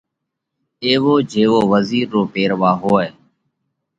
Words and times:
ايوو 0.85 1.15
جيوو 1.31 1.61
وزِير 1.71 2.07
رو 2.13 2.21
پيروا 2.33 2.71
هوئه۔ 2.81 3.09